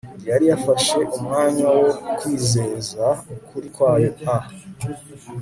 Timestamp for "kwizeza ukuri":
2.17-3.67